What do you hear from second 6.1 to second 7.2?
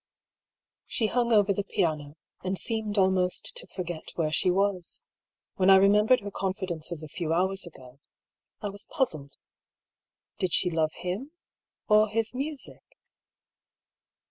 her confidences a